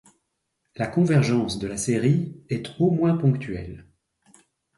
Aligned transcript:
La 0.77 0.87
convergence 0.87 1.59
de 1.59 1.67
la 1.67 1.77
série 1.77 2.33
est 2.49 2.71
au 2.79 2.89
moins 2.89 3.15
ponctuelle. 3.17 3.85